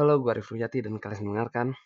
Halo, 0.00 0.16
gue 0.16 0.32
Arif 0.32 0.48
Rujati 0.48 0.80
dan 0.80 0.96
kalian 0.96 1.28
mendengarkan 1.28 1.76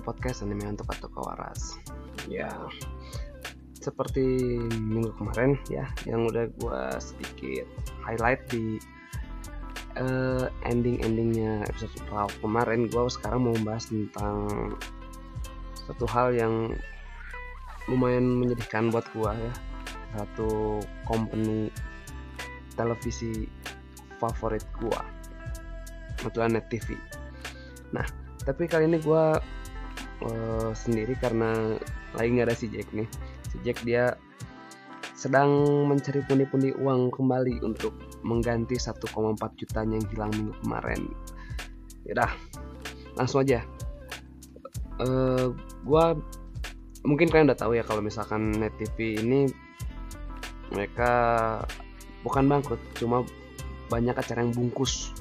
Podcast 0.00 0.42
anime 0.44 0.66
untuk 0.66 0.88
atau 0.90 1.08
kawaras 1.12 1.76
ya. 2.26 2.50
Seperti 3.80 4.24
minggu 4.76 5.16
kemarin 5.16 5.56
ya 5.72 5.88
yang 6.04 6.28
udah 6.28 6.48
gue 6.52 6.82
sedikit 7.00 7.64
highlight 8.04 8.44
di 8.52 8.76
uh, 9.96 10.52
ending-endingnya 10.68 11.64
episode 11.64 11.96
awal 12.12 12.28
kemarin 12.44 12.92
gue 12.92 13.02
sekarang 13.08 13.48
mau 13.48 13.54
membahas 13.56 13.88
tentang 13.88 14.36
satu 15.88 16.04
hal 16.08 16.36
yang 16.36 16.76
lumayan 17.88 18.24
menyedihkan 18.36 18.92
buat 18.92 19.04
gue 19.16 19.32
ya. 19.32 19.52
Satu 20.10 20.82
company 21.06 21.70
televisi 22.74 23.46
favorit 24.20 24.64
gue 24.76 25.00
kebetulan 26.20 26.52
net 26.56 26.68
TV 26.68 26.96
nah 27.90 28.04
tapi 28.44 28.68
kali 28.68 28.86
ini 28.86 29.00
gue 29.00 29.24
uh, 30.24 30.70
sendiri 30.76 31.16
karena 31.18 31.76
lagi 32.16 32.28
nggak 32.34 32.48
ada 32.48 32.56
si 32.56 32.66
Jack 32.72 32.88
nih. 32.92 33.08
Si 33.50 33.56
Jack 33.64 33.80
dia 33.84 34.16
sedang 35.20 35.52
mencari 35.84 36.24
pundi-pundi 36.24 36.72
uang 36.80 37.12
kembali 37.12 37.60
untuk 37.60 37.92
mengganti 38.24 38.80
1,4 38.80 39.04
jutanya 39.60 40.00
yang 40.00 40.08
hilang 40.08 40.32
minggu 40.32 40.54
kemarin. 40.64 41.02
Yaudah 42.08 42.32
langsung 43.20 43.44
aja. 43.44 43.60
Uh, 45.00 45.52
gue 45.84 46.04
mungkin 47.04 47.28
kalian 47.32 47.48
udah 47.52 47.60
tahu 47.60 47.76
ya 47.76 47.84
kalau 47.84 48.04
misalkan 48.04 48.52
net 48.52 48.72
TV 48.76 49.16
ini 49.20 49.48
mereka 50.72 51.12
bukan 52.20 52.44
bangkrut 52.48 52.80
cuma 52.96 53.24
banyak 53.92 54.16
acara 54.16 54.40
yang 54.40 54.56
bungkus. 54.56 55.12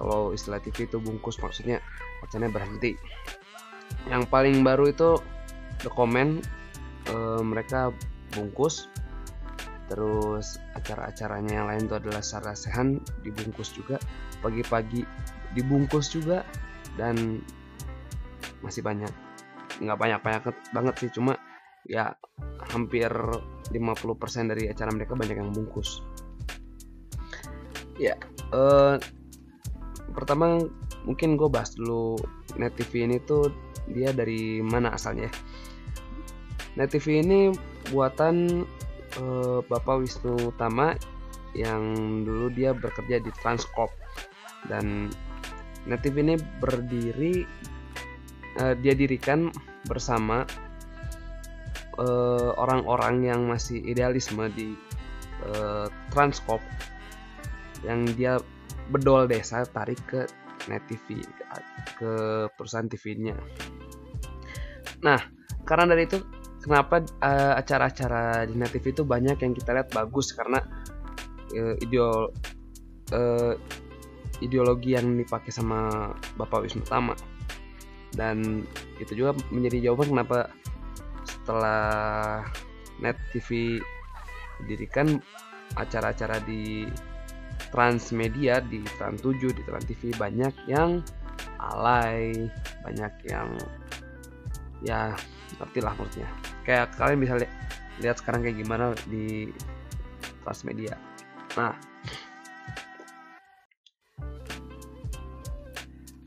Kalau 0.00 0.32
istilah 0.32 0.64
TV 0.64 0.88
itu 0.88 0.96
bungkus 0.96 1.36
maksudnya 1.44 1.84
acaranya 2.24 2.56
berhenti 2.56 2.96
yang 4.10 4.26
paling 4.26 4.66
baru 4.66 4.90
itu 4.90 5.22
The 5.86 5.90
Comment 5.94 6.42
e, 7.06 7.16
mereka 7.46 7.94
bungkus. 8.34 8.90
Terus 9.86 10.58
acara-acaranya 10.74 11.62
yang 11.62 11.66
lain 11.66 11.82
itu 11.86 11.94
adalah 11.98 12.22
Sarasehan 12.22 12.98
dibungkus 13.22 13.70
juga. 13.74 14.02
Pagi-pagi 14.42 15.06
dibungkus 15.54 16.10
juga 16.10 16.42
dan 16.98 17.42
masih 18.62 18.82
banyak. 18.82 19.10
Nggak 19.78 19.98
banyak-banyak 19.98 20.42
banget 20.74 20.94
sih 21.00 21.10
cuma 21.14 21.38
ya 21.88 22.12
hampir 22.70 23.08
50% 23.10 24.52
dari 24.52 24.68
acara 24.68 24.90
mereka 24.94 25.14
banyak 25.18 25.38
yang 25.38 25.50
bungkus. 25.50 26.02
Ya 27.98 28.14
eh, 28.54 28.94
pertama 30.14 30.60
mungkin 31.02 31.34
gue 31.34 31.48
bahas 31.48 31.74
dulu 31.74 32.20
net 32.60 32.76
TV 32.76 33.08
ini 33.08 33.18
tuh 33.24 33.50
dia 33.88 34.12
dari 34.12 34.60
mana 34.60 34.92
asalnya 34.94 35.30
net 36.76 36.92
TV 36.92 37.24
ini 37.24 37.50
buatan 37.90 38.64
uh, 39.18 39.58
Bapak 39.66 40.04
Wisnu 40.04 40.54
Tama 40.60 40.94
yang 41.56 41.82
dulu 42.22 42.46
dia 42.54 42.70
bekerja 42.70 43.18
di 43.18 43.30
Transcorp 43.42 43.90
dan 44.70 45.10
net 45.88 46.04
TV 46.04 46.22
ini 46.22 46.36
berdiri 46.62 47.42
uh, 48.62 48.74
dia 48.78 48.94
dirikan 48.94 49.50
bersama 49.88 50.44
orang-orang 52.56 53.16
uh, 53.20 53.26
yang 53.28 53.40
masih 53.44 53.76
idealisme 53.84 54.48
di 54.56 54.72
uh, 55.52 55.84
Transcorp 56.08 56.64
yang 57.84 58.08
dia 58.16 58.40
bedol 58.88 59.28
desa 59.28 59.68
tarik 59.68 60.00
ke 60.08 60.24
net 60.68 60.80
TV 60.88 61.20
ke 61.96 62.12
perusahaan 62.56 62.88
TV-nya. 62.88 63.36
Nah, 65.00 65.20
karena 65.64 65.92
dari 65.92 66.04
itu 66.04 66.18
kenapa 66.60 67.00
uh, 67.24 67.54
acara-acara 67.56 68.44
di 68.44 68.54
net 68.56 68.72
TV 68.72 68.92
itu 68.92 69.02
banyak 69.04 69.40
yang 69.40 69.52
kita 69.56 69.72
lihat 69.72 69.88
bagus 69.92 70.36
karena 70.36 70.60
uh, 71.56 71.74
ideol 71.80 72.28
uh, 73.16 73.54
ideologi 74.40 74.96
yang 74.96 75.16
dipakai 75.16 75.52
sama 75.52 76.12
Bapak 76.36 76.64
Wisnu 76.64 76.84
Tama. 76.84 77.16
Dan 78.10 78.66
itu 78.98 79.12
juga 79.14 79.38
menjadi 79.54 79.90
jawaban 79.90 80.12
kenapa 80.16 80.38
setelah 81.24 82.42
net 83.00 83.16
TV 83.32 83.80
didirikan 84.64 85.20
acara-acara 85.78 86.42
di 86.44 86.84
Transmedia 87.70 88.58
di 88.66 88.82
Trans 88.98 89.22
7 89.22 89.54
di 89.54 89.62
Trans 89.62 89.86
TV 89.86 90.10
banyak 90.18 90.54
yang 90.66 91.00
alay 91.62 92.50
banyak 92.82 93.12
yang 93.30 93.54
ya 94.80 95.14
ngerti 95.60 95.80
lah 95.84 95.94
maksudnya. 95.96 96.28
Kayak 96.64 96.96
kalian 96.96 97.20
bisa 97.20 97.34
li 97.40 97.46
lihat 98.00 98.16
sekarang 98.16 98.40
kayak 98.40 98.56
gimana 98.56 98.96
di 99.06 99.52
Transmedia 100.44 100.96
nah. 101.58 101.74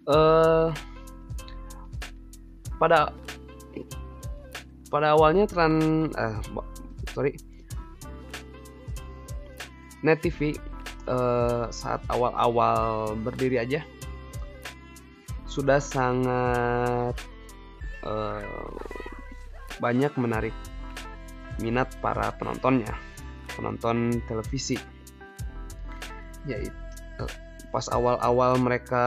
Uh, 0.04 0.68
pada 2.76 3.16
pada 4.92 5.16
awalnya 5.16 5.48
Trans 5.48 6.12
uh, 6.20 6.38
sorry. 7.16 7.40
Net 10.04 10.20
TV 10.20 10.60
uh, 11.08 11.72
saat 11.72 12.04
awal-awal 12.12 13.16
berdiri 13.24 13.64
aja 13.64 13.80
sudah 15.48 15.80
sangat 15.80 17.16
uh, 18.04 18.70
banyak 19.82 20.14
menarik 20.20 20.56
minat 21.62 21.90
para 22.00 22.34
penontonnya 22.38 22.94
penonton 23.56 24.22
televisi. 24.26 24.78
Yaitu 26.44 27.26
pas 27.74 27.90
awal-awal 27.90 28.60
mereka 28.62 29.04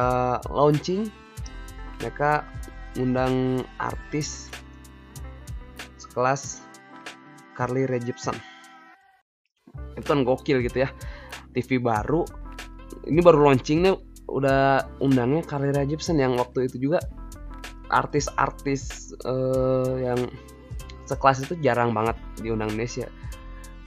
launching 0.50 1.06
mereka 2.02 2.42
undang 2.98 3.62
artis 3.78 4.48
sekelas 6.00 6.64
Carly 7.56 7.84
Rae 7.88 8.00
Jepsen. 8.00 8.36
Itu 9.96 10.06
kan 10.08 10.24
gokil 10.24 10.64
gitu 10.64 10.84
ya. 10.84 10.90
TV 11.56 11.80
baru 11.80 12.24
ini 13.08 13.20
baru 13.22 13.48
launchingnya 13.48 13.96
udah 14.26 14.82
undangnya 14.98 15.46
Carly 15.46 15.70
Gibson 15.86 16.18
yang 16.18 16.34
waktu 16.36 16.66
itu 16.66 16.90
juga 16.90 16.98
artis-artis 17.90 19.14
uh, 19.24 19.94
yang 20.00 20.20
sekelas 21.06 21.46
itu 21.46 21.54
jarang 21.62 21.94
banget 21.94 22.18
diundang 22.42 22.74
Indonesia. 22.74 23.06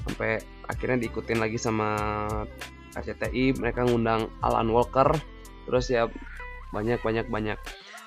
Sampai 0.07 0.39
akhirnya 0.69 1.05
diikutin 1.07 1.39
lagi 1.41 1.57
sama 1.59 1.97
RCTI 2.95 3.57
mereka 3.57 3.85
ngundang 3.85 4.29
Alan 4.45 4.69
Walker 4.69 5.09
terus 5.69 5.89
ya 5.93 6.09
banyak 6.73 7.01
banyak 7.01 7.29
banyak 7.29 7.57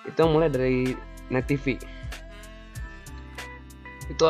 itu 0.06 0.20
mulai 0.26 0.50
dari 0.50 0.94
net 1.31 1.46
TV 1.46 1.78
itu 4.11 4.26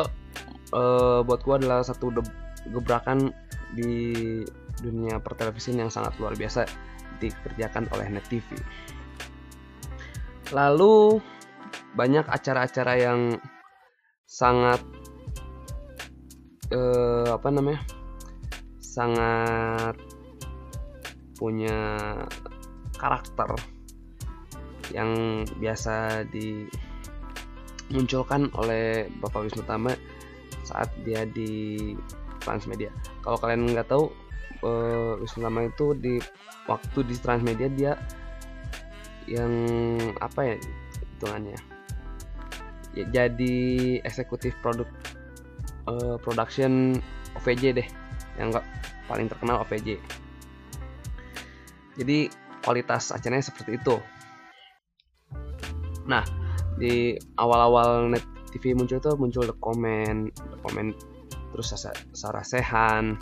uh, 0.73 1.25
buat 1.25 1.41
gua 1.41 1.57
adalah 1.57 1.81
satu 1.81 2.13
gebrakan 2.69 3.33
di 3.73 4.41
dunia 4.81 5.17
pertelevisian 5.17 5.81
yang 5.81 5.91
sangat 5.91 6.13
luar 6.21 6.37
biasa 6.37 6.65
dikerjakan 7.17 7.89
oleh 7.93 8.07
Net 8.09 8.25
TV. 8.29 8.45
Lalu 10.53 11.17
banyak 11.93 12.25
acara-acara 12.25 12.93
yang 12.97 13.37
sangat 14.25 14.81
eh, 16.73 17.29
apa 17.29 17.49
namanya? 17.53 17.81
sangat 18.93 19.97
punya 21.33 22.05
karakter 22.93 23.49
yang 24.93 25.41
biasa 25.57 26.21
dimunculkan 26.29 28.53
oleh 28.53 29.09
Bapak 29.17 29.49
Wisnu 29.49 29.65
Tama 29.65 29.97
saat 30.61 30.93
dia 31.01 31.25
di 31.25 31.97
Transmedia. 32.37 32.93
Kalau 33.25 33.41
kalian 33.41 33.73
nggak 33.73 33.89
tahu 33.89 34.13
uh, 34.61 35.17
Wisnu 35.17 35.41
Tama 35.41 35.73
itu 35.73 35.97
di 35.97 36.21
waktu 36.69 37.01
di 37.03 37.17
Transmedia 37.17 37.67
dia 37.73 37.97
yang 39.25 39.49
apa 40.21 40.53
ya 40.53 40.55
hitungannya. 41.23 41.59
Ya, 42.93 43.07
jadi 43.09 43.55
eksekutif 44.03 44.53
produk 44.59 44.85
uh, 45.87 46.19
production 46.19 46.99
OVJ 47.39 47.79
deh 47.79 47.87
yang 48.35 48.51
enggak 48.51 48.67
paling 49.07 49.25
terkenal 49.31 49.65
OVJ 49.65 49.97
jadi 51.97 52.29
kualitas 52.65 53.13
acaranya 53.13 53.45
seperti 53.45 53.77
itu. 53.77 53.95
Nah 56.09 56.25
di 56.77 57.13
awal-awal 57.37 58.09
net 58.09 58.25
TV 58.49 58.73
muncul 58.73 58.97
tuh 58.97 59.13
muncul 59.17 59.45
the 59.45 59.55
comment 59.61 60.29
the 60.33 60.57
comment 60.61 60.93
terus 61.53 61.69
Sarah 62.13 62.45
Sehan 62.45 63.17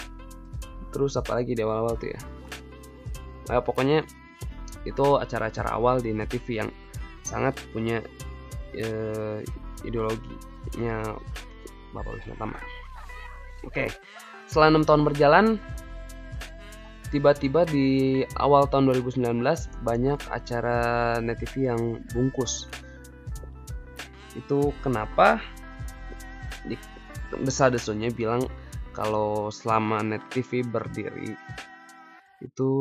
terus 0.91 1.19
apa 1.19 1.39
lagi 1.39 1.55
di 1.55 1.63
awal-awal 1.63 1.95
tuh 1.99 2.11
ya? 2.11 2.21
Nah, 3.51 3.59
pokoknya 3.59 4.03
itu 4.87 5.05
acara-acara 5.19 5.75
awal 5.75 5.99
di 5.99 6.15
net 6.15 6.31
TV 6.31 6.63
yang 6.63 6.69
sangat 7.31 7.55
punya 7.71 8.03
uh, 8.75 9.39
ideologinya 9.87 11.15
Bapak 11.95 12.19
Wisnu 12.19 12.35
Tama. 12.35 12.59
Oke, 13.63 13.87
setelah 14.51 14.75
enam 14.75 14.83
tahun 14.83 15.07
berjalan, 15.07 15.45
tiba-tiba 17.11 17.63
di 17.67 18.21
awal 18.39 18.67
tahun 18.67 18.91
2019 18.91 19.43
banyak 19.83 20.19
acara 20.27 20.77
net 21.23 21.39
TV 21.39 21.71
yang 21.71 22.03
bungkus. 22.11 22.67
Itu 24.35 24.75
kenapa? 24.83 25.39
Di 26.67 26.75
desa-desunya 27.31 28.11
bilang 28.11 28.43
kalau 28.91 29.47
selama 29.51 30.03
net 30.03 30.23
TV 30.31 30.67
berdiri 30.67 31.35
itu 32.41 32.71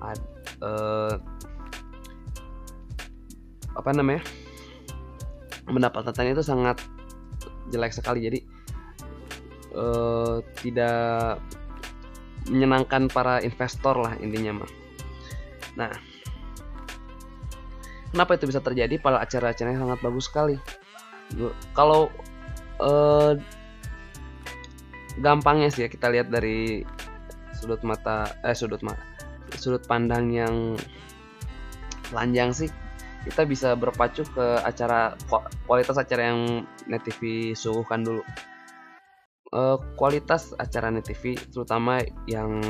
ad, 0.00 0.20
uh, 0.62 1.18
apa 3.80 3.90
namanya 3.96 4.22
pendapatannya 5.64 6.36
itu 6.36 6.44
sangat 6.44 6.78
jelek 7.72 7.94
sekali. 7.94 8.26
Jadi 8.26 8.38
uh, 9.74 10.44
tidak 10.60 11.40
menyenangkan 12.50 13.08
para 13.12 13.40
investor 13.44 14.00
lah 14.00 14.16
intinya 14.18 14.64
mah 14.64 14.70
nah 15.78 15.92
kenapa 18.10 18.34
itu 18.34 18.50
bisa 18.50 18.58
terjadi? 18.58 18.98
Pada 18.98 19.22
acara-acaranya 19.22 19.78
sangat 19.78 19.98
bagus 20.02 20.26
sekali. 20.26 20.58
Kalau 21.78 22.10
uh, 22.82 23.38
gampangnya 25.22 25.70
sih 25.70 25.86
ya 25.86 25.88
kita 25.90 26.10
lihat 26.10 26.26
dari 26.32 26.82
sudut 27.54 27.78
mata 27.86 28.34
eh 28.42 28.56
sudut 28.56 28.82
mata 28.82 28.98
sudut 29.58 29.84
pandang 29.86 30.32
yang 30.32 30.74
lanjang 32.10 32.50
sih 32.50 32.70
kita 33.20 33.44
bisa 33.44 33.76
berpacu 33.76 34.24
ke 34.24 34.46
acara 34.64 35.12
kualitas 35.68 36.00
acara 36.00 36.32
yang 36.32 36.64
Net 36.88 37.04
TV 37.04 37.52
suguhkan 37.52 38.00
dulu. 38.00 38.24
Uh, 39.50 39.76
kualitas 39.98 40.54
acara 40.56 40.88
Net 40.88 41.04
TV 41.10 41.36
terutama 41.50 42.00
yang 42.24 42.62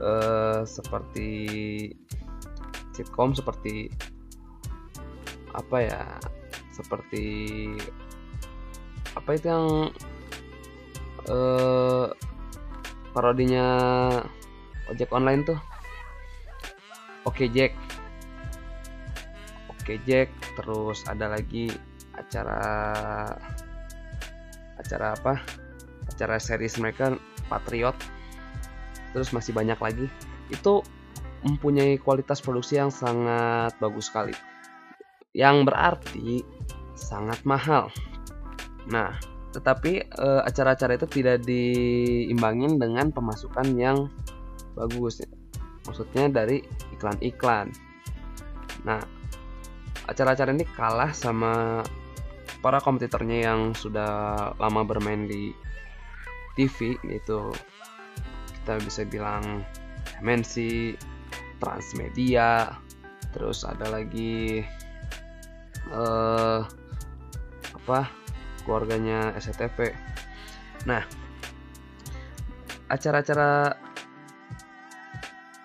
uh, 0.00 0.64
seperti 0.64 1.28
sitkom 2.96 3.36
seperti 3.36 3.92
apa 5.52 5.76
ya 5.84 6.02
seperti 6.72 7.24
apa 9.16 9.30
itu 9.36 9.46
yang 9.48 9.68
uh, 11.28 12.08
parodinya 13.12 13.68
ojek 14.92 15.08
online 15.12 15.44
tuh 15.44 15.60
Oke 17.24 17.50
Jack 17.50 17.74
Oke 19.86 20.02
Jack 20.02 20.34
terus 20.58 21.06
ada 21.06 21.30
lagi 21.30 21.70
acara 22.18 22.58
acara 24.82 25.14
apa? 25.14 25.38
Acara 26.10 26.42
series 26.42 26.74
mereka 26.82 27.14
Patriot. 27.46 27.94
Terus 29.14 29.30
masih 29.30 29.54
banyak 29.54 29.78
lagi. 29.78 30.10
Itu 30.50 30.82
mempunyai 31.46 32.02
kualitas 32.02 32.42
produksi 32.42 32.82
yang 32.82 32.90
sangat 32.90 33.78
bagus 33.78 34.10
sekali. 34.10 34.34
Yang 35.30 35.70
berarti 35.70 36.42
sangat 36.98 37.46
mahal. 37.46 37.86
Nah 38.90 39.14
tetapi 39.54 40.02
eh, 40.02 40.42
acara-acara 40.42 40.98
itu 40.98 41.06
tidak 41.06 41.46
diimbangin 41.46 42.82
dengan 42.82 43.14
pemasukan 43.14 43.70
yang 43.78 44.10
bagus. 44.74 45.22
Maksudnya 45.86 46.26
dari 46.26 46.66
iklan-iklan. 46.90 47.70
Nah 48.82 49.14
acara-acara 50.06 50.54
ini 50.54 50.66
kalah 50.66 51.10
sama 51.10 51.82
para 52.62 52.78
kompetitornya 52.82 53.52
yang 53.52 53.60
sudah 53.74 54.50
lama 54.58 54.82
bermain 54.86 55.26
di 55.26 55.54
TV 56.56 56.96
yaitu 57.04 57.52
kita 58.62 58.80
bisa 58.82 59.06
bilang 59.06 59.62
MNC, 60.24 60.54
Transmedia, 61.62 62.74
terus 63.30 63.62
ada 63.62 63.86
lagi 63.92 64.64
uh, 65.92 66.64
apa 67.76 68.10
keluarganya 68.66 69.30
SCTV. 69.38 69.94
Nah, 70.90 71.06
acara-acara 72.90 73.78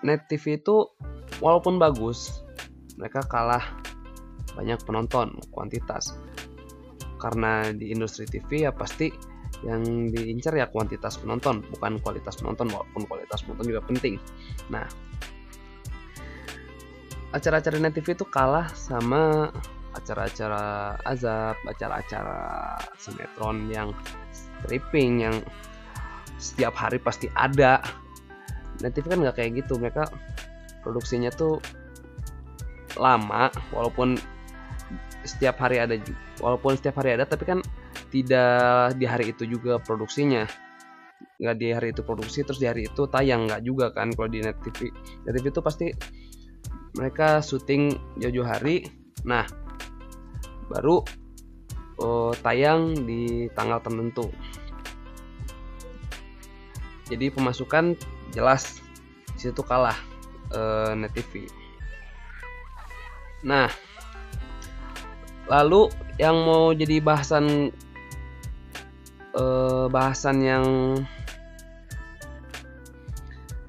net 0.06 0.30
TV 0.30 0.62
itu 0.62 0.86
walaupun 1.42 1.82
bagus, 1.82 2.46
mereka 2.94 3.26
kalah 3.26 3.81
banyak 4.56 4.80
penonton 4.84 5.36
kuantitas. 5.52 6.16
Karena 7.20 7.70
di 7.70 7.94
industri 7.94 8.26
TV 8.26 8.66
ya 8.66 8.72
pasti 8.74 9.12
yang 9.62 10.10
diincar 10.10 10.58
ya 10.58 10.66
kuantitas 10.66 11.22
penonton 11.22 11.62
bukan 11.70 12.02
kualitas 12.02 12.34
penonton 12.34 12.66
walaupun 12.72 13.06
kualitas 13.06 13.46
penonton 13.46 13.66
juga 13.70 13.82
penting. 13.86 14.18
Nah 14.72 14.86
acara-acara 17.32 17.80
net 17.80 17.96
TV 17.96 18.12
itu 18.12 18.26
kalah 18.28 18.68
sama 18.74 19.48
acara-acara 19.92 20.96
azab 21.04 21.56
acara-acara 21.68 22.76
sinetron 22.96 23.70
yang 23.70 23.92
stripping 24.32 25.24
yang 25.28 25.36
setiap 26.42 26.74
hari 26.74 26.98
pasti 26.98 27.30
ada. 27.38 27.78
Net 28.82 28.98
TV 28.98 29.06
kan 29.06 29.22
nggak 29.22 29.36
kayak 29.38 29.62
gitu 29.62 29.78
mereka 29.78 30.10
produksinya 30.82 31.30
tuh 31.30 31.62
lama 32.98 33.48
walaupun 33.70 34.18
setiap 35.22 35.58
hari 35.62 35.78
ada 35.78 35.94
walaupun 36.42 36.74
setiap 36.74 37.02
hari 37.02 37.14
ada 37.14 37.24
tapi 37.26 37.46
kan 37.46 37.58
tidak 38.10 38.96
di 38.98 39.06
hari 39.06 39.32
itu 39.32 39.46
juga 39.46 39.78
produksinya. 39.82 40.46
Nggak 41.38 41.56
di 41.58 41.68
hari 41.70 41.88
itu 41.94 42.02
produksi 42.02 42.42
terus 42.42 42.58
di 42.58 42.66
hari 42.66 42.86
itu 42.86 43.02
tayang 43.10 43.46
nggak 43.46 43.62
juga 43.62 43.90
kan 43.94 44.10
kalau 44.14 44.28
di 44.30 44.42
net 44.42 44.58
TV 44.62 44.90
net 45.26 45.32
TV 45.38 45.50
itu 45.50 45.62
pasti 45.62 45.86
mereka 46.98 47.40
syuting 47.40 47.94
jauh-jauh 48.18 48.46
hari. 48.46 48.86
Nah 49.26 49.46
baru 50.70 51.02
oh, 52.02 52.32
tayang 52.42 52.94
di 53.06 53.46
tanggal 53.54 53.82
tertentu. 53.82 54.30
Jadi 57.10 57.28
pemasukan 57.28 57.98
jelas 58.32 58.82
situ 59.42 59.62
kalah 59.66 59.98
uh, 60.54 60.94
net 60.94 61.10
TV 61.10 61.50
nah 63.42 63.66
lalu 65.50 65.90
yang 66.20 66.36
mau 66.46 66.70
jadi 66.70 67.02
bahasan 67.02 67.74
uh, 69.34 69.86
bahasan 69.88 70.36
yang 70.44 70.66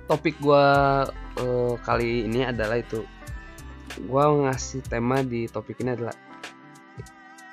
topik 0.06 0.36
gue 0.44 0.68
uh, 1.40 1.74
kali 1.82 2.28
ini 2.28 2.46
adalah 2.46 2.80
itu. 2.80 3.02
Gue 4.10 4.24
ngasih 4.46 4.82
tema 4.90 5.22
di 5.22 5.46
topik 5.48 5.80
ini 5.82 5.94
adalah 5.94 6.16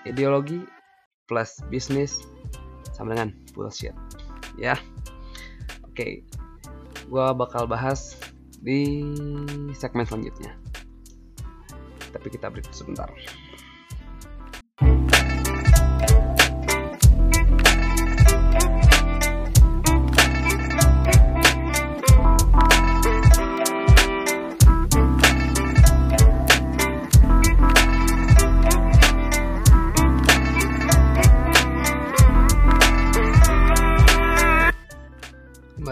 ideologi 0.09 0.65
plus 1.29 1.61
bisnis 1.69 2.25
sama 2.97 3.15
dengan 3.15 3.33
bullshit. 3.55 3.95
Ya. 4.59 4.77
Oke. 5.87 6.25
Gue 7.11 7.27
bakal 7.35 7.67
bahas 7.67 8.17
di 8.61 9.03
segmen 9.73 10.05
selanjutnya. 10.05 10.57
Tapi 12.11 12.27
kita 12.29 12.51
break 12.51 12.69
sebentar. 12.75 13.09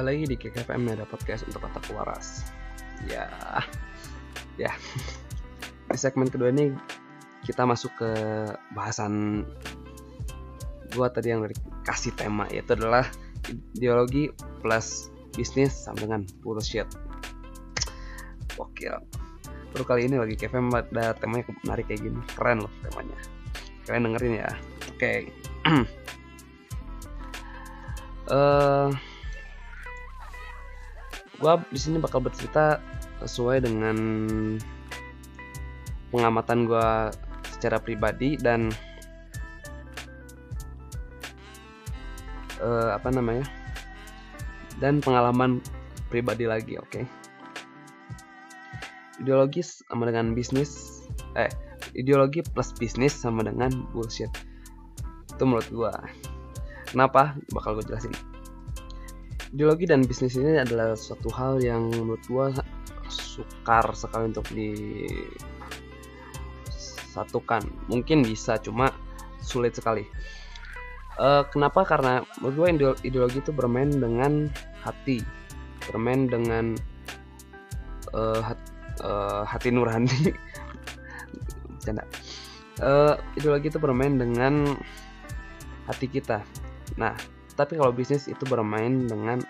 Lagi 0.08 0.24
di 0.24 0.40
KKFM 0.40 0.88
ada 0.88 1.04
podcast 1.04 1.44
untuk 1.44 1.60
kata 1.68 1.84
waras. 1.92 2.48
Ya. 3.12 3.28
Ya. 4.56 4.72
Di 5.92 5.98
segmen 6.00 6.32
kedua 6.32 6.48
ini 6.48 6.72
kita 7.44 7.68
masuk 7.68 7.92
ke 8.00 8.10
bahasan 8.72 9.44
gua 10.96 11.12
tadi 11.12 11.36
yang 11.36 11.44
dari 11.44 11.52
kasih 11.84 12.16
tema 12.16 12.48
yaitu 12.48 12.72
adalah 12.72 13.04
ideologi 13.76 14.32
plus 14.64 15.12
bisnis 15.36 15.76
sama 15.76 16.00
dengan 16.00 16.24
bullshit. 16.40 16.88
Oke 18.56 18.88
baru 19.68 19.84
kali 19.84 20.08
ini 20.08 20.16
lagi 20.16 20.34
KFM 20.34 20.72
ada 20.72 21.12
temanya 21.20 21.52
menarik 21.68 21.92
kayak 21.92 22.08
gini. 22.08 22.18
Keren 22.32 22.64
loh 22.64 22.72
temanya. 22.80 23.18
Kalian 23.84 24.08
dengerin 24.08 24.34
ya. 24.40 24.50
Oke. 24.88 24.96
Okay. 24.96 25.18
uh, 28.32 28.88
gua 31.38 31.62
di 31.70 31.78
sini 31.78 32.02
bakal 32.02 32.22
bercerita 32.22 32.82
sesuai 33.22 33.66
dengan 33.66 33.96
pengamatan 36.10 36.64
gue 36.64 36.88
secara 37.58 37.82
pribadi 37.82 38.38
dan 38.38 38.70
uh, 42.62 42.94
apa 42.94 43.08
namanya 43.10 43.44
dan 44.78 45.02
pengalaman 45.02 45.58
pribadi 46.08 46.46
lagi 46.46 46.78
oke? 46.78 46.88
Okay? 46.88 47.04
ideologis 49.18 49.82
sama 49.90 50.06
dengan 50.06 50.30
bisnis 50.32 51.02
eh 51.34 51.50
ideologi 51.98 52.46
plus 52.54 52.70
bisnis 52.78 53.10
sama 53.10 53.42
dengan 53.42 53.70
bullshit. 53.90 54.30
Itu 55.34 55.42
menurut 55.42 55.68
gue 55.70 55.92
kenapa? 56.94 57.34
Bakal 57.50 57.82
gue 57.82 57.84
jelasin 57.90 58.14
ideologi 59.52 59.88
dan 59.88 60.04
bisnis 60.04 60.36
ini 60.36 60.60
adalah 60.60 60.92
suatu 60.92 61.32
hal 61.32 61.64
yang 61.64 61.88
menurut 61.88 62.20
gue 62.28 62.52
sukar 63.08 63.96
sekali 63.96 64.28
untuk 64.28 64.44
disatukan 67.08 67.64
mungkin 67.88 68.20
bisa 68.24 68.60
cuma 68.60 68.92
sulit 69.40 69.72
sekali. 69.72 70.04
Uh, 71.18 71.42
kenapa? 71.50 71.82
Karena 71.82 72.22
menurut 72.38 72.54
gue 72.54 72.68
ideologi 73.08 73.42
itu 73.42 73.50
bermain 73.50 73.90
dengan 73.90 74.46
hati. 74.84 75.18
Bermain 75.90 76.30
dengan 76.30 76.78
uh, 78.14 78.38
hat, 78.44 78.60
uh, 79.02 79.42
hati 79.42 79.72
nurani. 79.74 80.14
Canda. 81.82 82.04
Uh, 82.78 83.18
ideologi 83.34 83.72
itu 83.72 83.80
bermain 83.82 84.14
dengan 84.14 84.78
hati 85.90 86.06
kita. 86.06 86.44
Nah 86.94 87.37
tapi 87.58 87.74
kalau 87.74 87.90
bisnis 87.90 88.30
itu 88.30 88.46
bermain 88.46 89.10
dengan 89.10 89.42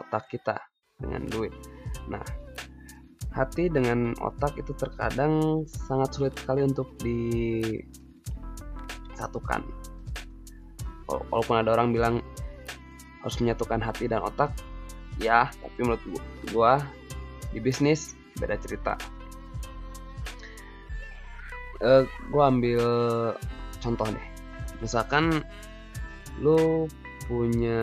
otak 0.00 0.32
kita 0.32 0.56
dengan 0.96 1.28
duit 1.28 1.52
nah 2.08 2.24
hati 3.34 3.66
dengan 3.66 4.14
otak 4.22 4.54
itu 4.54 4.70
terkadang 4.78 5.66
sangat 5.66 6.14
sulit 6.14 6.30
sekali 6.38 6.62
untuk 6.62 6.86
disatukan. 7.02 7.82
Walaupun 11.10 11.58
ada 11.58 11.74
orang 11.74 11.90
bilang 11.92 12.22
harus 13.20 13.36
menyatukan 13.42 13.82
hati 13.82 14.06
dan 14.06 14.22
otak, 14.22 14.54
ya, 15.18 15.50
tapi 15.50 15.82
menurut 15.82 16.22
gua 16.54 16.78
di 17.50 17.58
bisnis 17.58 18.14
beda 18.38 18.54
cerita. 18.62 18.94
Uh, 21.82 22.06
gua 22.30 22.54
ambil 22.54 22.86
contoh 23.82 24.06
deh. 24.08 24.26
Misalkan 24.78 25.42
lu 26.38 26.86
punya 27.26 27.80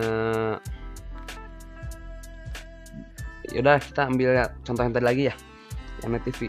yaudah 3.52 3.76
kita 3.82 4.08
ambil 4.08 4.30
ya, 4.32 4.46
contoh 4.64 4.82
yang 4.86 4.94
tadi 4.94 5.04
lagi 5.04 5.22
ya 5.28 5.34
yang 6.00 6.16
net 6.16 6.24
TV 6.24 6.48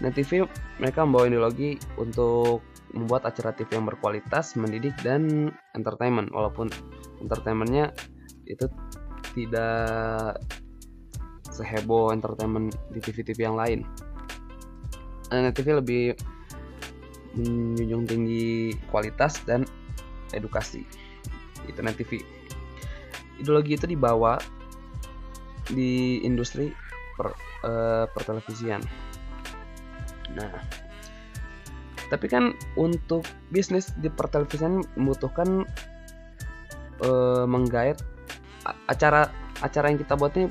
net 0.00 0.14
TV 0.16 0.46
mereka 0.80 1.06
membawa 1.06 1.28
ideologi 1.30 1.78
untuk 2.00 2.64
membuat 2.94 3.26
acara 3.26 3.50
TV 3.50 3.74
yang 3.74 3.86
berkualitas 3.90 4.54
mendidik 4.54 4.94
dan 5.02 5.50
entertainment. 5.74 6.30
Walaupun 6.30 6.70
entertainmentnya 7.18 7.90
itu 8.46 8.70
tidak 9.34 10.38
seheboh 11.50 12.14
entertainment 12.14 12.74
di 12.94 13.02
TV-TV 13.02 13.38
yang 13.38 13.58
lain. 13.58 13.82
Net 15.34 15.54
TV 15.54 15.74
lebih 15.74 16.14
menjunjung 17.34 18.06
tinggi 18.06 18.78
kualitas 18.94 19.42
dan 19.42 19.66
edukasi 20.30 20.86
itu 21.68 21.80
net 21.80 21.96
TV 21.96 22.24
ideologi 23.38 23.74
itu 23.74 23.86
dibawa 23.90 24.38
di 25.70 26.20
industri 26.22 26.70
per, 27.16 27.32
uh, 27.64 28.04
pertelevisian. 28.12 28.84
Nah, 30.34 30.52
tapi 32.12 32.26
kan 32.28 32.52
untuk 32.76 33.24
bisnis 33.48 33.90
di 33.98 34.12
pertelevisian 34.12 34.84
membutuhkan 34.98 35.64
uh, 37.02 37.44
menggait 37.48 37.96
acara 38.88 39.28
acara 39.60 39.92
yang 39.92 40.00
kita 40.00 40.16
buat 40.16 40.32
ini 40.36 40.48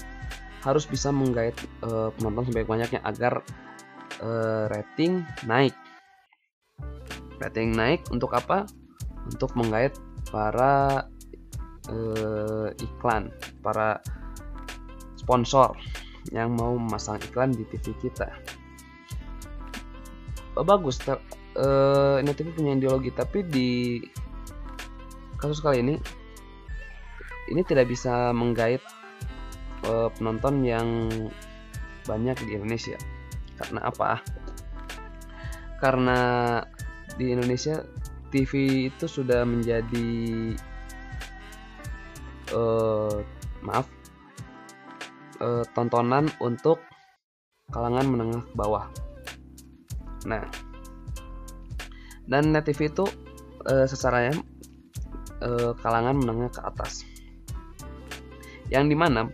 harus 0.63 0.87
bisa 0.87 1.11
menggait 1.11 1.53
uh, 1.83 2.09
penonton 2.15 2.47
sebanyak 2.49 2.69
banyaknya 2.69 2.99
agar 3.03 3.43
uh, 4.23 4.65
rating 4.71 5.21
naik. 5.45 5.75
Rating 7.43 7.75
naik 7.75 8.07
untuk 8.09 8.31
apa? 8.31 8.63
Untuk 9.27 9.51
menggait 9.59 9.91
para 10.33 11.05
uh, 11.93 12.67
iklan, 12.81 13.29
para 13.61 14.01
sponsor 15.13 15.77
yang 16.33 16.57
mau 16.57 16.73
memasang 16.73 17.21
iklan 17.21 17.53
di 17.53 17.61
TV 17.69 17.93
kita. 18.01 18.33
Oh, 20.57 20.65
bagus, 20.65 20.97
ter, 20.97 21.21
uh, 21.61 22.17
ini 22.17 22.33
TV 22.33 22.49
punya 22.49 22.73
ideologi, 22.73 23.13
tapi 23.13 23.45
di 23.45 24.01
kasus 25.37 25.61
kali 25.61 25.85
ini 25.85 25.95
ini 27.53 27.61
tidak 27.67 27.91
bisa 27.91 28.33
menggait 28.33 28.81
uh, 29.85 30.09
penonton 30.17 30.65
yang 30.65 31.13
banyak 32.09 32.37
di 32.41 32.57
Indonesia. 32.57 32.97
Karena 33.61 33.85
apa? 33.85 34.17
Karena 35.77 36.19
di 37.19 37.29
Indonesia 37.29 37.83
TV 38.33 38.51
itu 38.89 39.05
sudah 39.05 39.45
menjadi 39.45 40.09
uh, 42.49 43.21
maaf 43.61 43.85
uh, 45.37 45.61
tontonan 45.77 46.33
untuk 46.41 46.81
kalangan 47.69 48.09
menengah 48.09 48.41
ke 48.41 48.53
bawah. 48.57 48.89
Nah, 50.25 50.49
dan 52.25 52.49
net 52.49 52.65
TV 52.65 52.89
itu 52.89 53.05
uh, 53.69 53.85
sesaranya 53.85 54.33
uh, 55.45 55.77
kalangan 55.77 56.17
menengah 56.17 56.49
ke 56.49 56.61
atas. 56.65 57.05
Yang 58.73 58.83
di 58.91 58.97
mana 58.97 59.29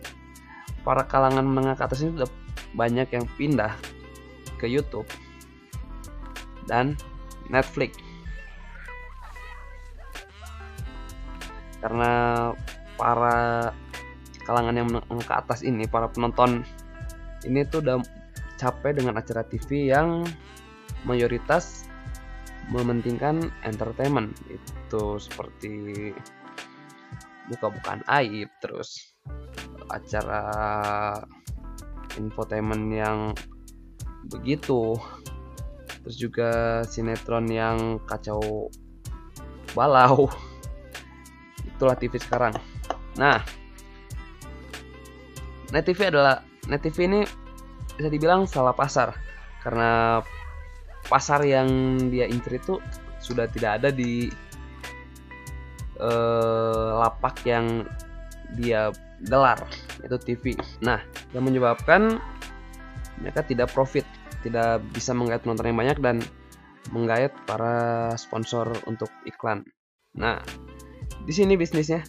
para 0.84 1.08
kalangan 1.08 1.48
menengah 1.48 1.80
ke 1.80 1.88
atas 1.88 2.04
ini 2.04 2.20
sudah 2.20 2.30
banyak 2.76 3.08
yang 3.16 3.24
pindah 3.40 3.72
ke 4.60 4.68
YouTube 4.68 5.08
dan 6.68 7.00
Netflix. 7.48 8.09
Karena 11.80 12.12
para 12.96 13.72
kalangan 14.44 14.76
yang 14.76 14.88
ke 15.20 15.34
atas 15.34 15.60
ini 15.64 15.88
para 15.88 16.08
penonton 16.12 16.64
ini 17.48 17.64
tuh 17.68 17.80
udah 17.80 17.98
capek 18.60 19.00
dengan 19.00 19.16
acara 19.16 19.40
TV 19.48 19.88
yang 19.88 20.28
mayoritas 21.08 21.88
mementingkan 22.68 23.48
entertainment. 23.64 24.36
Itu 24.52 25.16
seperti 25.16 26.12
buka-bukaan 27.50 28.04
aib 28.20 28.46
terus 28.62 29.16
acara 29.90 30.44
infotainment 32.14 32.86
yang 32.94 33.18
begitu 34.30 34.94
terus 36.00 36.16
juga 36.16 36.50
sinetron 36.86 37.50
yang 37.50 37.98
kacau 38.06 38.70
balau 39.74 40.30
itulah 41.80 41.96
TV 41.96 42.20
sekarang 42.20 42.52
nah 43.16 43.40
Net 45.70 45.86
TV 45.86 46.10
adalah 46.10 46.42
Net 46.66 46.82
TV 46.82 47.06
ini 47.06 47.22
bisa 47.94 48.10
dibilang 48.10 48.44
salah 48.44 48.74
pasar 48.74 49.14
karena 49.62 50.20
pasar 51.06 51.46
yang 51.46 51.68
dia 52.10 52.26
incer 52.26 52.58
itu 52.58 52.74
sudah 53.22 53.46
tidak 53.48 53.80
ada 53.80 53.88
di 53.94 54.28
uh, 56.00 57.00
lapak 57.04 57.44
yang 57.44 57.84
dia 58.56 58.90
gelar 59.28 59.62
itu 60.00 60.16
TV. 60.18 60.44
Nah, 60.80 60.98
yang 61.36 61.44
menyebabkan 61.44 62.18
mereka 63.20 63.44
tidak 63.44 63.70
profit, 63.70 64.08
tidak 64.40 64.80
bisa 64.96 65.12
menggait 65.12 65.44
penonton 65.44 65.68
yang 65.70 65.78
banyak 65.78 65.98
dan 66.00 66.16
menggait 66.90 67.30
para 67.44 68.10
sponsor 68.16 68.72
untuk 68.88 69.12
iklan. 69.28 69.62
Nah, 70.16 70.40
di 71.24 71.32
sini 71.32 71.54
bisnisnya. 71.56 72.04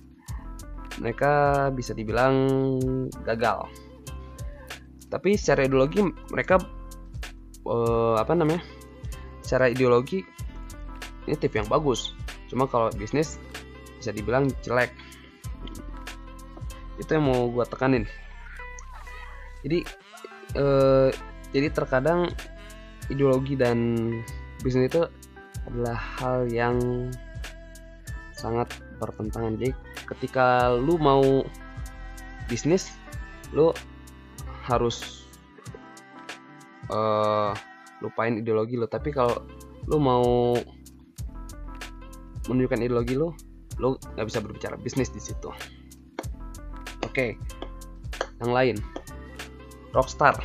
Mereka 0.99 1.31
bisa 1.73 1.95
dibilang 1.95 2.35
gagal. 3.23 3.65
Tapi 5.11 5.35
secara 5.35 5.67
ideologi 5.67 6.03
mereka 6.31 6.59
uh, 7.67 8.15
apa 8.15 8.31
namanya 8.31 8.63
secara 9.43 9.67
ideologi 9.67 10.23
ini 11.27 11.35
tip 11.35 11.55
yang 11.55 11.67
bagus. 11.67 12.15
Cuma 12.47 12.67
kalau 12.67 12.91
bisnis 12.95 13.39
bisa 13.99 14.11
dibilang 14.15 14.47
jelek. 14.63 14.91
Itu 16.99 17.11
yang 17.17 17.27
mau 17.27 17.49
gue 17.49 17.65
tekanin. 17.67 18.05
Jadi 19.61 19.79
uh, 20.55 21.09
jadi 21.51 21.67
terkadang 21.71 22.31
ideologi 23.11 23.59
dan 23.59 24.07
bisnis 24.63 24.87
itu 24.87 25.03
adalah 25.67 25.97
hal 26.19 26.47
yang 26.49 26.79
sangat 28.33 28.71
bertentangan 29.01 29.57
jadi 29.57 29.73
ketika 30.13 30.69
lu 30.77 31.01
mau 31.01 31.41
bisnis 32.45 32.93
lu 33.51 33.73
harus 34.69 35.27
uh, 36.93 37.51
lupain 38.03 38.37
ideologi 38.37 38.77
lu. 38.77 38.85
Tapi 38.85 39.09
kalau 39.09 39.41
lu 39.89 39.97
mau 39.97 40.55
menunjukkan 42.49 42.81
ideologi 42.81 43.15
lu 43.17 43.33
lu 43.79 43.97
nggak 43.97 44.27
bisa 44.27 44.39
berbicara 44.43 44.75
bisnis 44.77 45.09
di 45.09 45.21
situ. 45.21 45.49
Oke 47.01 47.09
okay. 47.09 47.29
yang 48.43 48.53
lain. 48.53 48.77
Rockstar. 49.91 50.37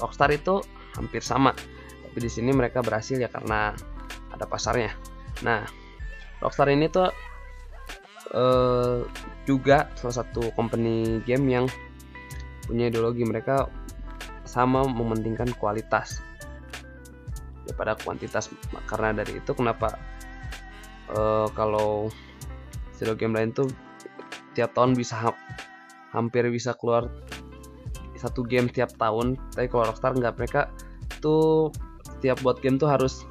Rockstar 0.00 0.30
itu 0.32 0.62
hampir 0.96 1.20
sama. 1.20 1.52
Tapi 2.04 2.18
di 2.22 2.30
sini 2.30 2.54
mereka 2.54 2.80
berhasil 2.80 3.18
ya 3.18 3.26
karena 3.28 3.74
ada 4.30 4.46
pasarnya. 4.46 4.94
Nah 5.42 5.83
rockstar 6.42 6.70
ini 6.70 6.90
tuh 6.90 7.10
uh, 8.34 9.06
juga 9.44 9.90
salah 9.98 10.24
satu 10.24 10.50
company 10.56 11.20
game 11.28 11.46
yang 11.50 11.66
punya 12.64 12.88
ideologi 12.88 13.22
mereka 13.28 13.68
sama 14.48 14.86
mementingkan 14.86 15.52
kualitas 15.60 16.24
daripada 17.68 17.96
kuantitas. 18.00 18.48
Karena 18.88 19.24
dari 19.24 19.40
itu 19.40 19.50
kenapa 19.52 19.98
uh, 21.12 21.48
kalau 21.52 22.08
studio 22.94 23.16
game 23.18 23.34
lain 23.36 23.50
tuh 23.52 23.68
tiap 24.54 24.72
tahun 24.72 24.94
bisa 24.94 25.18
ha 25.18 25.30
hampir 26.14 26.46
bisa 26.46 26.78
keluar 26.78 27.10
satu 28.14 28.46
game 28.46 28.70
tiap 28.70 28.94
tahun. 28.96 29.36
Tapi 29.52 29.66
kalau 29.68 29.90
Rockstar 29.90 30.14
nggak 30.14 30.36
mereka 30.38 30.70
tuh 31.20 31.74
tiap 32.24 32.40
buat 32.40 32.62
game 32.64 32.80
tuh 32.80 32.88
harus 32.88 33.26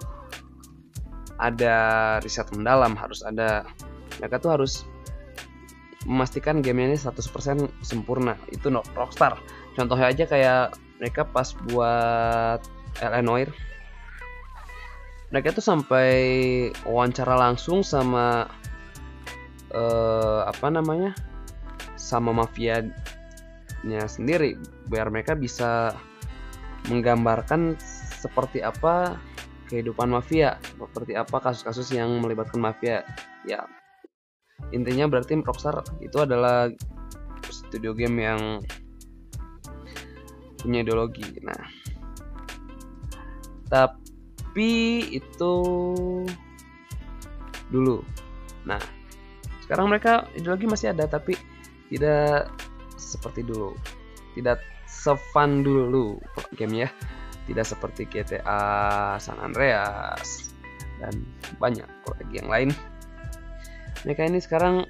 ada 1.44 1.76
riset 2.24 2.48
mendalam 2.56 2.96
harus 2.96 3.20
ada 3.28 3.68
mereka 4.24 4.40
tuh 4.40 4.56
harus 4.56 4.88
memastikan 6.08 6.64
game 6.64 6.84
ini 6.84 6.96
100% 6.96 7.20
sempurna. 7.84 8.40
Itu 8.52 8.72
no, 8.72 8.84
Rockstar. 8.96 9.40
Contohnya 9.76 10.12
aja 10.12 10.24
kayak 10.28 10.80
mereka 11.04 11.28
pas 11.28 11.52
buat 11.68 12.64
LA 13.04 13.20
Noir 13.20 13.52
mereka 15.34 15.50
tuh 15.50 15.66
sampai 15.66 16.14
wawancara 16.86 17.34
langsung 17.34 17.82
sama 17.82 18.46
uh, 19.74 20.46
apa 20.46 20.70
namanya 20.70 21.18
sama 21.98 22.30
mafia 22.30 22.86
nya 23.82 24.06
sendiri 24.06 24.56
biar 24.88 25.10
mereka 25.10 25.34
bisa 25.34 25.98
menggambarkan 26.88 27.76
seperti 28.22 28.62
apa 28.62 29.18
kehidupan 29.74 30.14
mafia 30.14 30.62
seperti 30.62 31.18
apa 31.18 31.42
kasus-kasus 31.42 31.90
yang 31.98 32.14
melibatkan 32.22 32.62
mafia. 32.62 33.02
Ya 33.50 33.66
intinya 34.70 35.10
berarti 35.10 35.42
Rockstar 35.42 35.82
itu 35.98 36.14
adalah 36.22 36.70
studio 37.50 37.98
game 37.98 38.22
yang 38.22 38.42
punya 40.62 40.86
ideologi. 40.86 41.26
Nah 41.42 41.58
tapi 43.74 45.10
itu 45.10 45.56
dulu. 47.74 48.06
Nah 48.70 48.80
sekarang 49.66 49.90
mereka 49.90 50.30
ideologi 50.38 50.70
masih 50.70 50.94
ada 50.94 51.10
tapi 51.10 51.34
tidak 51.90 52.54
seperti 53.02 53.42
dulu. 53.42 53.74
Tidak 54.38 54.62
sefun 54.86 55.66
dulu 55.66 56.22
game 56.54 56.86
ya 56.86 56.90
tidak 57.48 57.66
seperti 57.68 58.08
GTA 58.08 59.16
San 59.20 59.40
Andreas 59.40 60.54
dan 61.00 61.14
banyak 61.60 61.88
lagi 61.88 62.34
yang 62.40 62.50
lain. 62.50 62.70
Mereka 64.08 64.28
ini 64.28 64.40
sekarang 64.40 64.88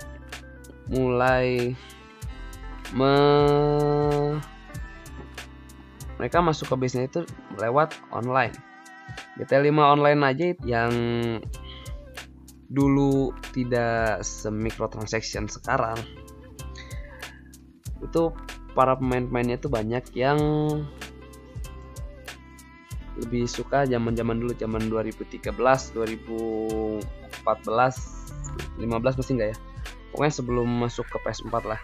mulai 0.89 1.74
me 2.94 3.13
mereka 6.22 6.46
masuk 6.46 6.74
ke 6.74 6.76
bisnis 6.78 7.10
itu 7.10 7.26
lewat 7.58 7.98
online. 8.13 8.54
GTA 9.36 9.66
5 9.66 9.74
online 9.98 10.22
aja 10.24 10.46
yang 10.63 10.94
dulu 12.70 13.34
tidak 13.52 14.22
semikro-transaction 14.22 15.50
sekarang. 15.50 15.98
Itu 18.02 18.34
para 18.74 18.98
pemain-pemainnya 18.98 19.62
itu 19.62 19.70
banyak 19.70 20.06
yang 20.18 20.39
lebih 23.19 23.45
suka 23.45 23.86
zaman-zaman 23.86 24.41
dulu 24.41 24.58
zaman 24.58 24.89
2013 24.89 25.54
2014 25.93 27.02
15 27.45 29.17
pasti 29.19 29.32
enggak 29.38 29.49
ya? 29.54 29.58
Pokoknya 30.13 30.34
sebelum 30.34 30.67
masuk 30.69 31.06
ke 31.10 31.17
PS4 31.21 31.56
lah. 31.65 31.82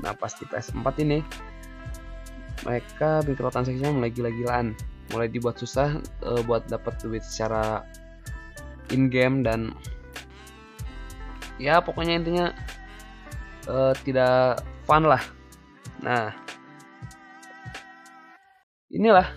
Nah 0.00 0.12
pas 0.16 0.32
di 0.36 0.44
PS4 0.48 0.86
ini 1.04 1.20
mereka 2.64 3.24
mikrotransaksinya 3.24 3.92
mulai 3.92 4.12
gila-gilaan. 4.12 4.76
Mulai 5.10 5.28
dibuat 5.32 5.58
susah 5.58 5.98
uh, 6.22 6.40
buat 6.46 6.68
dapat 6.70 6.96
duit 7.02 7.24
secara 7.26 7.82
in 8.94 9.10
game 9.10 9.42
dan 9.42 9.74
ya 11.60 11.82
pokoknya 11.82 12.20
intinya 12.20 12.46
uh, 13.68 13.92
tidak 14.06 14.64
fun 14.88 15.04
lah. 15.04 15.20
Nah, 16.00 16.32
inilah 18.88 19.28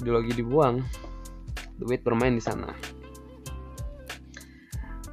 ideologi 0.00 0.32
dibuang, 0.40 0.80
duit 1.76 2.00
bermain 2.00 2.34
di 2.34 2.42
sana. 2.42 2.72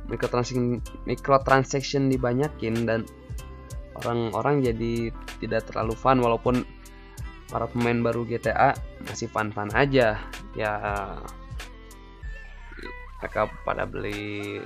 Microtransaction, 0.07 0.79
microtransaction 1.03 2.07
dibanyakin 2.07 2.87
dan 2.87 3.03
orang-orang 3.99 4.63
jadi 4.63 5.11
tidak 5.43 5.67
terlalu 5.67 5.93
fun 5.99 6.23
walaupun 6.23 6.63
para 7.47 7.67
pemain 7.71 7.99
baru 8.03 8.27
GTA 8.27 8.75
masih 9.07 9.31
fun-fun 9.31 9.71
aja 9.71 10.19
ya 10.55 10.73
mereka 13.17 13.47
pada 13.63 13.87
beli 13.87 14.61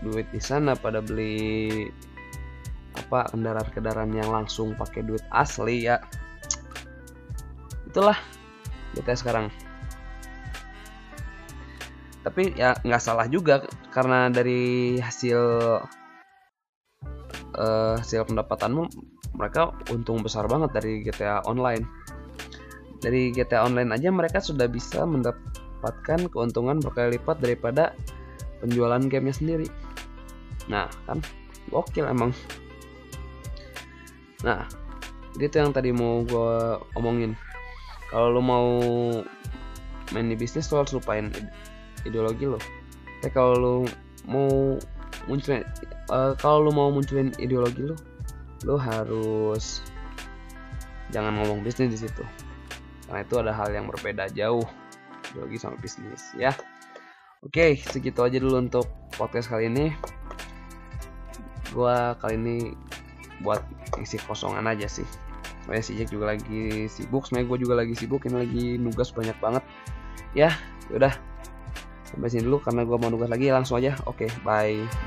duit 0.00 0.28
di 0.30 0.38
sana 0.38 0.78
pada 0.78 1.02
beli 1.02 1.86
apa 2.96 3.28
kendaraan-kendaraan 3.34 4.12
yang 4.14 4.30
langsung 4.30 4.72
pakai 4.78 5.04
duit 5.04 5.24
asli 5.34 5.90
ya 5.90 6.00
itulah 7.90 8.16
kita 8.96 9.12
sekarang. 9.12 9.52
Tapi 12.24 12.56
ya 12.58 12.74
nggak 12.82 13.02
salah 13.04 13.28
juga 13.30 13.62
karena 13.94 14.26
dari 14.32 14.96
hasil 14.98 15.40
uh, 17.54 17.94
hasil 18.00 18.26
pendapatanmu 18.26 18.90
mereka 19.36 19.70
untung 19.92 20.24
besar 20.24 20.48
banget 20.50 20.72
dari 20.74 21.04
GTA 21.04 21.44
Online. 21.46 21.84
Dari 22.98 23.30
GTA 23.30 23.68
Online 23.68 23.94
aja 23.94 24.08
mereka 24.10 24.42
sudah 24.42 24.66
bisa 24.66 25.04
mendapatkan 25.06 26.26
keuntungan 26.32 26.80
berkali 26.80 27.20
lipat 27.20 27.38
daripada 27.38 27.94
penjualan 28.58 28.98
gamenya 29.06 29.36
sendiri. 29.36 29.68
Nah 30.66 30.90
kan 31.06 31.22
gokil 31.70 32.10
emang. 32.10 32.34
Nah 34.42 34.66
itu 35.36 35.52
yang 35.52 35.70
tadi 35.70 35.92
mau 35.92 36.24
gue 36.24 36.80
omongin 36.96 37.36
kalau 38.16 38.32
lo 38.32 38.40
mau 38.40 38.68
main 40.16 40.32
di 40.32 40.36
bisnis 40.40 40.72
lo 40.72 40.80
harus 40.80 40.96
lupain 40.96 41.28
ideologi 42.08 42.48
lo 42.48 42.56
tapi 43.20 43.32
kalau 43.36 43.52
lo 43.60 43.74
mau 44.24 44.80
munculin 45.28 45.60
uh, 46.08 46.32
kalau 46.40 46.64
lo 46.64 46.70
mau 46.72 46.88
munculin 46.88 47.36
ideologi 47.36 47.92
lo 47.92 47.96
lo 48.64 48.80
harus 48.80 49.84
jangan 51.10 51.38
ngomong 51.38 51.62
bisnis 51.62 51.92
di 51.92 51.98
situ. 52.08 52.24
Karena 53.06 53.22
itu 53.22 53.34
ada 53.38 53.52
hal 53.54 53.70
yang 53.70 53.86
berbeda 53.86 54.32
jauh 54.34 54.64
ideologi 55.30 55.58
sama 55.60 55.76
bisnis 55.78 56.34
ya. 56.34 56.54
Oke 57.44 57.78
segitu 57.78 58.24
aja 58.24 58.40
dulu 58.42 58.58
untuk 58.58 58.86
podcast 59.14 59.52
kali 59.52 59.70
ini. 59.70 59.94
Gua 61.70 62.16
kali 62.18 62.40
ini 62.40 62.56
buat 63.44 63.60
isi 64.00 64.16
kosongan 64.24 64.64
aja 64.64 64.88
sih 64.88 65.04
Soalnya 65.66 65.82
si 65.82 65.92
Jack 65.98 66.14
juga 66.14 66.32
lagi 66.32 66.86
sibuk, 66.86 67.26
sebenarnya 67.26 67.46
gue 67.50 67.58
juga 67.66 67.74
lagi 67.74 67.94
sibuk, 67.98 68.22
ini 68.24 68.36
lagi 68.38 68.64
nugas 68.78 69.10
banyak 69.10 69.34
banget. 69.42 69.66
Ya, 70.32 70.54
udah 70.94 71.10
sampai 72.06 72.30
sini 72.30 72.46
dulu 72.46 72.62
karena 72.62 72.86
gue 72.86 72.96
mau 72.96 73.10
nugas 73.10 73.26
lagi 73.26 73.50
langsung 73.50 73.82
aja. 73.82 73.98
Oke, 74.06 74.30
okay, 74.30 74.30
bye. 74.46 75.05